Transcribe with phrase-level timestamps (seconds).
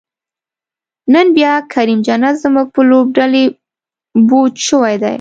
[1.13, 3.45] نن بیا کریم جنت زمونږ په لوبډلی
[4.29, 5.09] بوج شوی دی